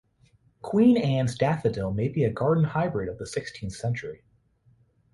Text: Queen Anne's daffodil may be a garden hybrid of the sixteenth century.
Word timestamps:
Queen 0.63 0.97
Anne's 0.97 1.35
daffodil 1.35 1.93
may 1.93 2.07
be 2.07 2.23
a 2.23 2.33
garden 2.33 2.63
hybrid 2.63 3.07
of 3.07 3.19
the 3.19 3.27
sixteenth 3.27 3.73
century. 3.75 4.23